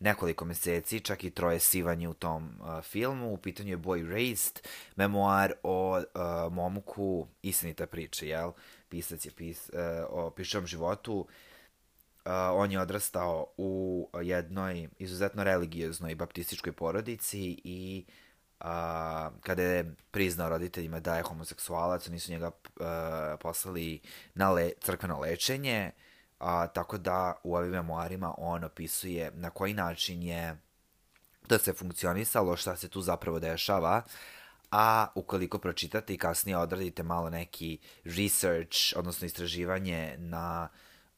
nekoliko 0.00 0.44
meseci, 0.44 1.00
čak 1.00 1.24
i 1.24 1.30
troje 1.30 1.58
sivanje 1.60 2.08
u 2.08 2.14
tom 2.14 2.50
uh, 2.60 2.82
filmu. 2.82 3.32
U 3.32 3.36
pitanju 3.36 3.70
je 3.70 3.78
Boy 3.78 4.06
Erased, 4.06 4.60
memoar 4.96 5.52
o 5.62 5.98
uh, 5.98 6.52
momku, 6.52 7.26
istinita 7.42 7.86
priča, 7.86 8.26
jel? 8.26 8.52
Pisac 8.88 9.26
je 9.26 9.30
pis, 9.30 9.68
uh, 9.68 9.78
o 10.08 10.30
pišom 10.30 10.66
životu. 10.66 11.18
Uh, 11.18 12.32
on 12.52 12.72
je 12.72 12.80
odrastao 12.80 13.46
u 13.56 14.10
jednoj 14.22 14.88
izuzetno 14.98 15.44
religioznoj 15.44 16.14
baptističkoj 16.14 16.72
porodici 16.72 17.60
i 17.64 18.04
uh, 18.60 18.66
kada 19.40 19.62
je 19.62 19.94
priznao 20.10 20.48
roditeljima 20.48 21.00
da 21.00 21.16
je 21.16 21.22
homoseksualac, 21.22 22.08
oni 22.08 22.18
su 22.18 22.32
njega 22.32 22.48
uh, 22.48 22.86
poslali 23.40 24.00
na 24.34 24.50
le, 24.50 24.72
crkveno 24.80 25.20
lečenje, 25.20 25.92
a, 26.38 26.66
tako 26.66 26.98
da 26.98 27.34
u 27.42 27.56
ovim 27.56 27.70
memoarima 27.70 28.34
on 28.38 28.64
opisuje 28.64 29.30
na 29.34 29.50
koji 29.50 29.74
način 29.74 30.22
je 30.22 30.56
da 31.48 31.58
se 31.58 31.72
funkcionisalo, 31.72 32.56
šta 32.56 32.76
se 32.76 32.88
tu 32.88 33.00
zapravo 33.00 33.40
dešava, 33.40 34.02
a 34.70 35.06
ukoliko 35.14 35.58
pročitate 35.58 36.14
i 36.14 36.18
kasnije 36.18 36.56
odradite 36.56 37.02
malo 37.02 37.30
neki 37.30 37.78
research, 38.04 38.76
odnosno 38.96 39.26
istraživanje 39.26 40.16
na 40.18 40.68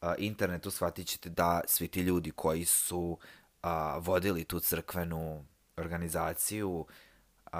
uh, 0.00 0.08
internetu, 0.18 0.70
shvatit 0.70 1.06
ćete 1.06 1.28
da 1.28 1.60
svi 1.66 1.88
ti 1.88 2.00
ljudi 2.00 2.30
koji 2.30 2.64
su 2.64 3.18
uh, 3.62 3.70
vodili 3.98 4.44
tu 4.44 4.60
crkvenu 4.60 5.44
organizaciju 5.76 6.70
uh, 6.80 7.58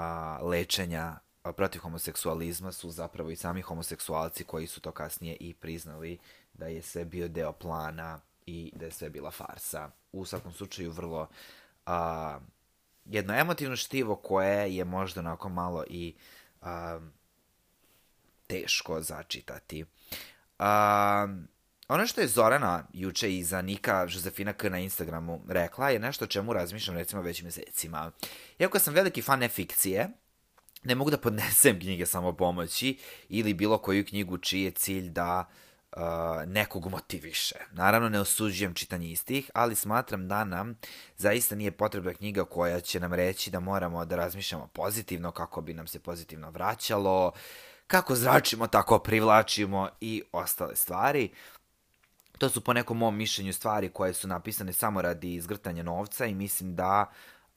lečenja 0.49 1.19
protiv 1.55 1.81
homoseksualizma 1.81 2.71
su 2.71 2.91
zapravo 2.91 3.29
i 3.29 3.35
sami 3.35 3.61
homoseksualci 3.61 4.43
koji 4.43 4.67
su 4.67 4.81
to 4.81 4.91
kasnije 4.91 5.37
i 5.39 5.53
priznali 5.53 6.19
da 6.53 6.67
je 6.67 6.81
sve 6.81 7.05
bio 7.05 7.27
deo 7.27 7.51
plana 7.51 8.19
i 8.45 8.71
da 8.75 8.85
je 8.85 8.91
sve 8.91 9.09
bila 9.09 9.31
farsa. 9.31 9.89
U 10.11 10.25
svakom 10.25 10.53
slučaju 10.53 10.91
vrlo 10.91 11.27
a, 11.85 12.39
jedno 13.05 13.33
emotivno 13.33 13.75
štivo 13.75 14.15
koje 14.15 14.75
je 14.75 14.85
možda 14.85 15.19
onako 15.19 15.49
malo 15.49 15.83
i 15.89 16.15
a, 16.61 16.99
teško 18.47 19.01
začitati. 19.01 19.85
A, 20.59 21.27
ono 21.87 22.07
što 22.07 22.21
je 22.21 22.27
Zorana 22.27 22.87
juče 22.93 23.37
i 23.37 23.43
za 23.43 23.61
Nika 23.61 24.01
Josefina 24.01 24.53
K 24.53 24.69
na 24.69 24.79
Instagramu 24.79 25.41
rekla 25.47 25.89
je 25.89 25.99
nešto 25.99 26.25
o 26.25 26.27
čemu 26.27 26.53
razmišljam 26.53 26.97
recimo 26.97 27.21
već 27.21 27.41
mesecima. 27.41 28.11
Iako 28.59 28.79
sam 28.79 28.93
veliki 28.93 29.21
fan 29.21 29.39
nefikcije, 29.39 30.09
ne 30.83 30.95
mogu 30.95 31.11
da 31.11 31.17
podnesem 31.17 31.79
knjige 31.79 32.05
samopomoći 32.05 32.97
ili 33.29 33.53
bilo 33.53 33.77
koju 33.77 34.05
knjigu 34.05 34.37
čiji 34.37 34.63
je 34.63 34.71
cilj 34.71 35.09
da 35.09 35.39
uh, 35.49 35.70
nekog 36.47 36.87
motiviše. 36.87 37.55
Naravno, 37.71 38.09
ne 38.09 38.19
osuđujem 38.19 38.73
čitanje 38.73 39.11
istih, 39.11 39.51
ali 39.53 39.75
smatram 39.75 40.27
da 40.27 40.43
nam 40.43 40.77
zaista 41.17 41.55
nije 41.55 41.71
potrebna 41.71 42.13
knjiga 42.13 42.45
koja 42.45 42.79
će 42.79 42.99
nam 42.99 43.13
reći 43.13 43.51
da 43.51 43.59
moramo 43.59 44.05
da 44.05 44.15
razmišljamo 44.15 44.67
pozitivno, 44.67 45.31
kako 45.31 45.61
bi 45.61 45.73
nam 45.73 45.87
se 45.87 45.99
pozitivno 45.99 46.49
vraćalo, 46.51 47.31
kako 47.87 48.15
zračimo, 48.15 48.67
tako 48.67 48.99
privlačimo 48.99 49.89
i 50.01 50.23
ostale 50.31 50.75
stvari. 50.75 51.29
To 52.37 52.49
su 52.49 52.61
po 52.61 52.73
nekom 52.73 52.97
mom 52.97 53.17
mišljenju 53.17 53.53
stvari 53.53 53.89
koje 53.89 54.13
su 54.13 54.27
napisane 54.27 54.73
samo 54.73 55.01
radi 55.01 55.33
izgrtanja 55.33 55.83
novca 55.83 56.25
i 56.25 56.33
mislim 56.33 56.75
da 56.75 57.05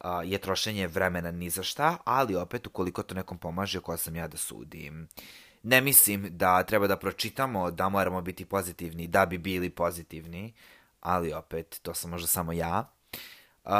uh, 0.00 0.06
je 0.24 0.38
trošenje 0.38 0.86
vremena 0.86 1.30
ni 1.30 1.50
za 1.50 1.62
šta, 1.62 1.98
ali 2.04 2.36
opet 2.36 2.66
ukoliko 2.66 3.02
to 3.02 3.14
nekom 3.14 3.38
pomaže, 3.38 3.80
koja 3.80 3.96
sam 3.96 4.16
ja 4.16 4.28
da 4.28 4.36
sudim. 4.36 5.08
Ne 5.64 5.80
mislim 5.80 6.26
da 6.30 6.62
treba 6.62 6.86
da 6.86 6.96
pročitamo 6.96 7.70
da 7.70 7.88
moramo 7.88 8.20
biti 8.20 8.44
pozitivni 8.44 9.06
da 9.06 9.26
bi 9.26 9.38
bili 9.38 9.70
pozitivni, 9.70 10.54
ali 11.00 11.32
opet, 11.32 11.78
to 11.82 11.94
sam 11.94 12.10
možda 12.10 12.26
samo 12.26 12.52
ja. 12.52 12.90
Uh, 13.64 13.70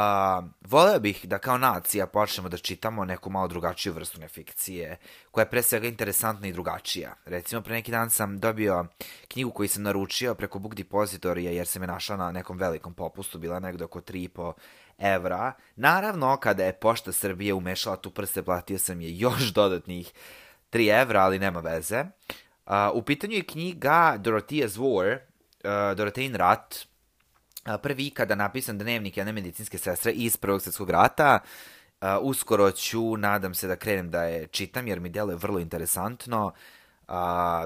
voleo 0.60 0.98
bih 1.00 1.26
da 1.26 1.38
kao 1.38 1.58
nacija 1.58 2.06
počnemo 2.06 2.48
da 2.48 2.56
čitamo 2.58 3.04
neku 3.04 3.30
malo 3.30 3.48
drugačiju 3.48 3.92
vrstu 3.92 4.20
nefikcije, 4.20 4.96
koja 5.30 5.42
je 5.42 5.50
pre 5.50 5.62
svega 5.62 5.88
interesantna 5.88 6.48
i 6.48 6.52
drugačija. 6.52 7.14
Recimo, 7.24 7.62
pre 7.62 7.74
neki 7.74 7.90
dan 7.90 8.10
sam 8.10 8.38
dobio 8.40 8.86
knjigu 9.28 9.50
koju 9.50 9.68
sam 9.68 9.82
naručio 9.82 10.34
preko 10.34 10.58
Book 10.58 10.74
Depositorija 10.74 11.52
jer 11.52 11.66
se 11.66 11.78
me 11.78 11.86
našla 11.86 12.16
na 12.16 12.32
nekom 12.32 12.58
velikom 12.58 12.94
popustu, 12.94 13.38
bila 13.38 13.60
negde 13.60 13.84
oko 13.84 14.00
3,5 14.00 14.52
evra. 14.98 15.52
Naravno, 15.76 16.36
kada 16.36 16.64
je 16.64 16.72
Pošta 16.72 17.12
Srbije 17.12 17.54
umešala 17.54 17.96
tu 17.96 18.10
prste, 18.10 18.42
platio 18.42 18.78
sam 18.78 19.00
je 19.00 19.18
još 19.18 19.52
dodatnih 19.52 20.12
3 20.74 21.00
evra, 21.02 21.20
ali 21.20 21.38
nema 21.38 21.60
veze. 21.60 22.04
Uh, 22.66 22.72
u 22.94 23.02
pitanju 23.02 23.36
je 23.36 23.46
knjiga 23.46 24.18
Dorothea's 24.18 24.78
War, 24.78 25.18
uh, 25.64 25.96
Dorotein 25.96 26.34
rat, 26.34 26.86
uh, 27.66 27.74
prvi 27.82 28.06
ikada 28.06 28.34
napisan 28.34 28.78
dnevnik 28.78 29.16
jedne 29.16 29.32
medicinske 29.32 29.78
sestre 29.78 30.12
iz 30.12 30.36
Prvog 30.36 30.62
svjetskog 30.62 30.90
rata. 30.90 31.38
Uh, 32.00 32.08
uskoro 32.20 32.70
ću, 32.70 33.16
nadam 33.16 33.54
se 33.54 33.68
da 33.68 33.76
krenem 33.76 34.10
da 34.10 34.24
je 34.24 34.46
čitam, 34.46 34.88
jer 34.88 35.00
mi 35.00 35.08
deluje 35.08 35.36
vrlo 35.36 35.58
interesantno. 35.58 36.52
Uh, 37.08 37.14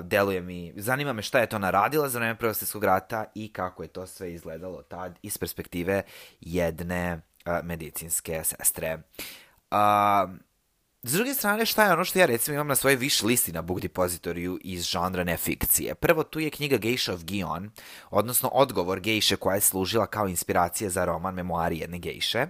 deluje 0.03 0.41
mi, 0.41 0.73
zanima 0.77 1.13
me 1.13 1.23
šta 1.23 1.39
je 1.39 1.47
to 1.47 1.57
ona 1.57 1.71
radila 1.71 2.09
za 2.09 2.19
vreme 2.19 2.39
Prvog 2.39 2.57
svjetskog 2.57 2.85
rata 2.85 3.25
i 3.35 3.53
kako 3.53 3.83
je 3.83 3.89
to 3.89 4.07
sve 4.07 4.33
izgledalo 4.33 4.83
tad 4.83 5.19
iz 5.23 5.39
perspektive 5.39 6.03
jedne 6.41 7.21
uh, 7.47 7.53
medicinske 7.63 8.45
sestre. 8.45 8.99
Uh, 9.71 10.48
S 11.09 11.13
druge 11.13 11.35
strane, 11.35 11.67
šta 11.67 11.85
je 11.85 11.93
ono 11.93 12.05
što 12.05 12.19
ja 12.19 12.27
recimo 12.27 12.55
imam 12.55 12.67
na 12.67 12.77
svojoj 12.77 12.99
wish 12.99 13.25
listi 13.25 13.53
na 13.53 13.63
Book 13.63 13.81
Depositoriju 13.81 14.59
iz 14.65 14.85
žanra 14.85 15.25
nefikcije? 15.25 15.95
Prvo, 15.95 16.23
tu 16.23 16.41
je 16.41 16.51
knjiga 16.51 16.77
Geisha 16.77 17.13
of 17.13 17.25
Gion, 17.25 17.71
odnosno 18.11 18.49
odgovor 18.49 19.01
gejše 19.01 19.37
koja 19.37 19.55
je 19.55 19.61
služila 19.61 20.07
kao 20.07 20.29
inspiracija 20.29 20.91
za 20.91 21.05
roman 21.05 21.35
Memoari 21.35 21.79
jedne 21.79 21.99
gejše. 21.99 22.47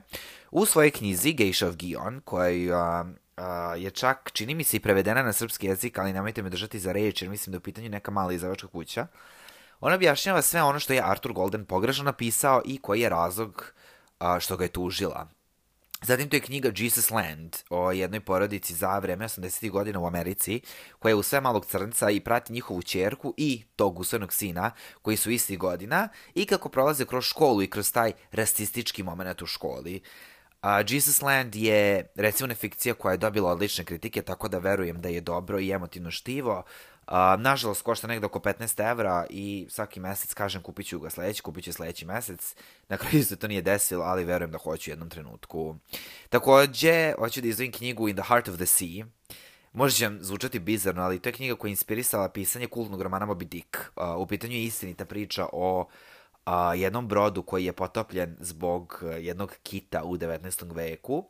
U 0.51 0.67
svojoj 0.67 0.91
knjizi 0.91 1.33
Geisha 1.33 1.67
of 1.67 1.77
Gion, 1.77 2.21
koja 2.25 3.03
uh, 3.03 3.09
uh, 3.37 3.83
je 3.83 3.91
čak, 3.91 4.31
čini 4.33 4.55
mi 4.55 4.65
se, 4.65 4.77
i 4.77 4.81
prevedena 4.81 5.23
na 5.23 5.33
srpski 5.33 5.67
jezik, 5.67 5.99
ali 5.99 6.13
nemojte 6.13 6.43
me 6.43 6.51
držati 6.51 6.79
za 6.79 6.93
reč, 6.93 7.23
jer 7.23 7.31
mislim 7.31 7.53
da 7.53 7.57
je 7.57 7.59
u 7.59 7.69
pitanju 7.71 7.89
neka 7.89 8.11
mala 8.11 8.33
izdavačka 8.33 8.69
kuća. 8.69 9.07
Ona 9.81 9.95
objašnjava 9.95 10.43
sve 10.43 10.63
ono 10.63 10.79
što 10.79 10.93
je 10.93 11.03
Arthur 11.05 11.33
Golden 11.33 11.65
pogrešno 11.65 12.05
napisao 12.05 12.63
i 12.65 12.79
koji 12.79 13.01
je 13.01 13.09
razlog 13.09 13.73
uh, 14.21 14.39
što 14.39 14.57
ga 14.57 14.65
je 14.65 14.69
tužila. 14.69 15.38
Zatim 16.03 16.29
to 16.29 16.37
je 16.37 16.41
knjiga 16.41 16.71
Jesus 16.77 17.11
Land 17.11 17.57
o 17.71 17.93
jednoj 17.93 18.21
porodici 18.21 18.75
za 18.75 18.99
vreme 18.99 19.25
80. 19.25 19.71
godina 19.71 20.01
u 20.01 20.07
Americi, 20.07 20.61
koja 20.99 21.11
je 21.11 21.17
u 21.17 21.23
sve 21.23 21.41
malog 21.41 21.67
crnca 21.67 22.11
i 22.11 22.21
prati 22.21 22.53
njihovu 22.53 22.83
čerku 22.83 23.35
i 23.37 23.63
tog 23.77 23.99
usvojenog 23.99 24.33
sina, 24.33 24.71
koji 25.03 25.17
su 25.17 25.31
isti 25.31 25.57
godina, 25.57 26.09
i 26.35 26.47
kako 26.47 26.69
prolaze 26.69 27.05
kroz 27.05 27.25
školu 27.25 27.63
i 27.63 27.71
kroz 27.71 27.93
taj 27.93 28.13
rasistički 28.33 29.03
moment 29.03 29.43
u 29.43 29.47
školi. 29.47 29.97
Uh, 29.97 30.38
Jesus 30.63 31.23
Land 31.23 31.55
je 31.55 32.07
recimo 32.15 32.47
nefikcija 32.47 32.95
koja 32.95 33.13
je 33.13 33.19
dobila 33.19 33.51
odlične 33.51 33.85
kritike, 33.85 34.23
tako 34.23 34.49
da 34.49 34.59
verujem 34.59 35.01
da 35.01 35.09
je 35.09 35.21
dobro 35.21 35.61
i 35.61 35.71
emotivno 35.71 36.11
štivo. 36.11 36.63
Uh, 37.07 37.15
nažalost, 37.39 37.83
košta 37.83 38.07
negde 38.07 38.27
oko 38.27 38.39
15 38.39 38.91
evra 38.91 39.27
i 39.31 39.67
svaki 39.71 40.01
mesec 40.01 40.35
kažem 40.35 40.63
kupit 40.63 40.87
ću 40.87 41.01
ga 41.01 41.11
sledeći, 41.11 41.43
kupit 41.43 41.65
ću 41.65 41.73
sledeći 41.73 42.07
mesec. 42.07 42.55
Na 42.89 42.97
kraju 42.97 43.25
se 43.25 43.37
to 43.37 43.49
nije 43.49 43.63
desilo, 43.63 44.05
ali 44.05 44.25
verujem 44.25 44.51
da 44.51 44.59
hoću 44.59 44.91
u 44.91 44.93
jednom 44.93 45.11
trenutku. 45.11 45.77
Takođe, 46.29 47.15
hoću 47.19 47.41
da 47.41 47.49
izvojim 47.49 47.73
knjigu 47.73 48.09
In 48.09 48.17
the 48.17 48.25
Heart 48.29 48.49
of 48.49 48.57
the 48.57 48.67
Sea. 48.67 49.07
Može 49.73 49.97
će 49.97 50.09
vam 50.09 50.19
zvučati 50.21 50.59
bizarno, 50.59 51.03
ali 51.03 51.19
to 51.19 51.29
je 51.29 51.33
knjiga 51.33 51.55
koja 51.55 51.69
je 51.69 51.73
inspirisala 51.73 52.29
pisanje 52.29 52.67
kultnog 52.67 53.03
romana 53.03 53.27
Moby 53.27 53.45
Dick. 53.45 53.77
Uh, 53.77 54.17
u 54.17 54.27
pitanju 54.27 54.55
je 54.55 54.65
istinita 54.65 55.05
priča 55.05 55.47
o 55.53 55.81
uh, 55.81 55.87
jednom 56.77 57.09
brodu 57.09 57.43
koji 57.43 57.65
je 57.65 57.73
potopljen 57.73 58.37
zbog 58.41 59.03
jednog 59.21 59.55
kita 59.63 60.05
u 60.05 60.17
19. 60.17 60.75
veku 60.75 61.25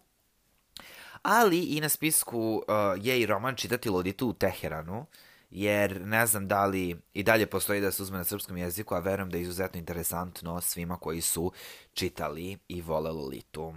ali 1.22 1.58
i 1.58 1.80
na 1.80 1.88
spisku 1.88 2.38
uh, 2.40 3.04
je 3.04 3.20
i 3.20 3.26
roman 3.26 3.56
Čitati 3.56 3.88
loditu 3.88 4.28
u 4.28 4.32
Teheranu, 4.32 5.06
jer 5.50 6.00
ne 6.00 6.26
znam 6.26 6.48
da 6.48 6.66
li 6.66 7.00
i 7.14 7.22
dalje 7.22 7.46
postoji 7.46 7.80
da 7.80 7.90
se 7.90 8.02
uzme 8.02 8.18
na 8.18 8.24
srpskom 8.24 8.56
jeziku, 8.56 8.94
a 8.94 8.98
verujem 8.98 9.30
da 9.30 9.36
je 9.36 9.42
izuzetno 9.42 9.78
interesantno 9.78 10.60
svima 10.60 10.96
koji 10.96 11.20
su 11.20 11.52
čitali 11.94 12.58
i 12.68 12.80
vole 12.82 13.10
Lolitu. 13.10 13.74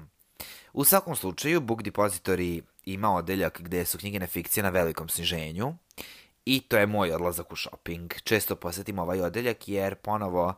U 0.74 0.84
svakom 0.84 1.16
slučaju, 1.16 1.62
Book 1.62 1.82
Depository 1.82 2.62
ima 2.86 3.16
odeljak 3.16 3.62
gde 3.62 3.86
su 3.86 3.98
knjige 3.98 4.28
fikcije 4.28 4.64
na 4.64 4.70
velikom 4.70 5.10
sniženju 5.10 5.76
i 6.46 6.60
to 6.60 6.78
je 6.78 6.88
moj 6.88 7.12
odlazak 7.12 7.52
u 7.52 7.56
shopping. 7.56 8.14
Često 8.24 8.56
posetim 8.56 9.00
ovaj 9.00 9.22
odeljak 9.22 9.68
jer 9.68 9.96
ponovo 9.96 10.54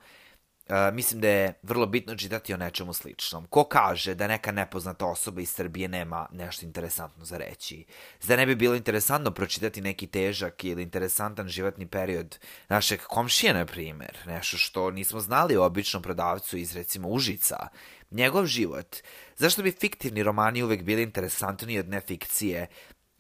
Uh, 0.69 0.93
mislim 0.93 1.21
da 1.21 1.27
je 1.27 1.53
vrlo 1.63 1.85
bitno 1.85 2.15
čitati 2.15 2.53
o 2.53 2.57
nečemu 2.57 2.93
sličnom. 2.93 3.45
Ko 3.45 3.63
kaže 3.63 4.15
da 4.15 4.27
neka 4.27 4.51
nepoznata 4.51 5.05
osoba 5.05 5.41
iz 5.41 5.49
Srbije 5.49 5.87
nema 5.87 6.27
nešto 6.31 6.65
interesantno 6.65 7.25
za 7.25 7.37
reći? 7.37 7.85
Zda 8.21 8.35
ne 8.35 8.45
bi 8.45 8.55
bilo 8.55 8.75
interesantno 8.75 9.31
pročitati 9.31 9.81
neki 9.81 10.07
težak 10.07 10.63
ili 10.63 10.83
interesantan 10.83 11.47
životni 11.47 11.87
period 11.87 12.39
našeg 12.69 13.01
komšije, 13.01 13.53
na 13.53 13.65
primer? 13.65 14.17
Nešto 14.25 14.57
što 14.57 14.91
nismo 14.91 15.19
znali 15.19 15.57
o 15.57 15.65
običnom 15.65 16.03
prodavcu 16.03 16.57
iz, 16.57 16.75
recimo, 16.75 17.09
Užica. 17.09 17.67
Njegov 18.11 18.45
život. 18.45 18.95
Zašto 19.35 19.63
bi 19.63 19.71
fiktivni 19.71 20.23
romani 20.23 20.63
uvek 20.63 20.83
bili 20.83 21.03
interesantniji 21.03 21.79
od 21.79 21.89
nefikcije? 21.89 22.67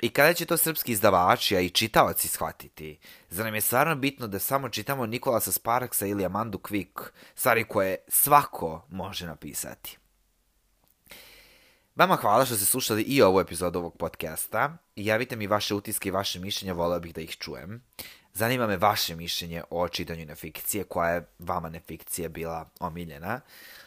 I 0.03 0.09
kada 0.09 0.33
će 0.33 0.45
to 0.45 0.57
srpski 0.57 0.91
izdavači, 0.91 1.55
a 1.55 1.59
i 1.59 1.69
čitavaci 1.69 2.27
shvatiti? 2.27 2.99
Za 3.29 3.43
nam 3.43 3.55
je 3.55 3.61
stvarno 3.61 3.95
bitno 3.95 4.27
da 4.27 4.39
samo 4.39 4.69
čitamo 4.69 5.05
Nikolasa 5.05 5.51
Sparksa 5.51 6.05
ili 6.05 6.25
Amandu 6.25 6.57
Quick, 6.57 7.01
stvari 7.35 7.63
koje 7.63 7.97
svako 8.07 8.85
može 8.89 9.25
napisati. 9.25 9.97
Vama 11.95 12.15
hvala 12.15 12.45
što 12.45 12.55
ste 12.55 12.65
slušali 12.65 13.01
i 13.01 13.21
ovu 13.21 13.39
epizodu 13.39 13.79
ovog 13.79 13.97
podcasta. 13.97 14.77
Javite 14.95 15.35
mi 15.35 15.47
vaše 15.47 15.75
utiske 15.75 16.09
i 16.09 16.11
vaše 16.11 16.39
mišljenja, 16.39 16.73
voleo 16.73 16.99
bih 16.99 17.13
da 17.13 17.21
ih 17.21 17.37
čujem. 17.37 17.83
Zanima 18.33 18.67
me 18.67 18.77
vaše 18.77 19.15
mišljenje 19.15 19.63
o 19.69 19.87
čitanju 19.87 20.25
nefikcije, 20.25 20.83
koja 20.83 21.09
je 21.09 21.27
vama 21.39 21.69
nefikcija 21.69 22.29
bila 22.29 22.69
omiljena. 22.79 23.35
Uh, 23.35 23.82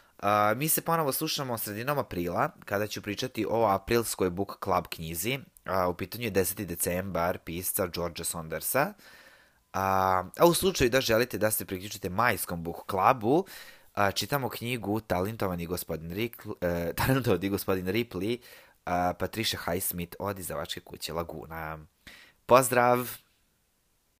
mi 0.56 0.68
se 0.68 0.80
ponovo 0.80 1.12
slušamo 1.12 1.58
sredinom 1.58 1.98
aprila, 1.98 2.50
kada 2.64 2.86
ću 2.86 3.02
pričati 3.02 3.46
o 3.50 3.66
aprilskoj 3.66 4.30
Book 4.30 4.58
Club 4.64 4.86
knjizi. 4.88 5.38
Uh, 5.38 5.90
u 5.90 5.94
pitanju 5.94 6.24
je 6.24 6.32
10. 6.32 6.64
decembar 6.64 7.38
pisca 7.38 7.86
Georgea 7.86 8.24
Saundersa. 8.24 8.92
Uh, 8.96 9.80
a 10.38 10.46
u 10.46 10.54
slučaju 10.54 10.90
da 10.90 11.00
želite 11.00 11.38
da 11.38 11.50
se 11.50 11.64
priključite 11.64 12.10
majskom 12.10 12.62
Book 12.62 12.90
Clubu, 12.90 13.36
uh, 13.96 14.12
čitamo 14.14 14.48
knjigu 14.48 15.00
Talentovani 15.00 15.66
gospodin, 15.66 16.10
Rick, 16.10 16.46
uh, 16.46 16.54
Talentovani 16.98 17.48
gospodin 17.48 17.86
Ripley 17.86 18.38
uh, 18.86 18.92
Patricia 19.18 19.60
Highsmith 19.64 20.16
od 20.18 20.38
izdavačke 20.38 20.80
kuće 20.80 21.12
Laguna. 21.12 21.78
Pozdrav! 22.46 23.25